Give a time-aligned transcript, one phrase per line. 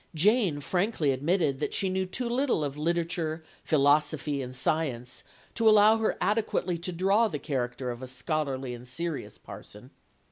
[0.15, 5.97] Jane frankly admitted that she knew too little of literature, philosophy, and science, to allow
[5.97, 9.91] her adequately to draw the character of a scholarly and serious parson.